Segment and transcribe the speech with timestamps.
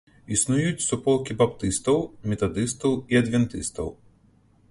[0.35, 2.01] Існуюць суполкі баптыстаў,
[2.33, 3.87] метадыстаў і адвентыстаў.